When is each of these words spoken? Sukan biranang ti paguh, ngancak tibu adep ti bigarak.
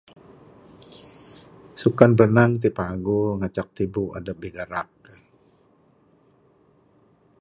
Sukan 1.81 2.11
biranang 2.17 2.51
ti 2.61 2.69
paguh, 2.77 3.27
ngancak 3.39 3.67
tibu 3.75 4.03
adep 4.17 4.37
ti 4.39 4.41
bigarak. 4.41 4.89